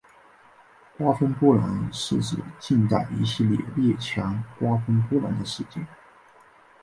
[0.97, 5.85] 瓜分波兰是指近代一系列列强瓜分波兰的事件。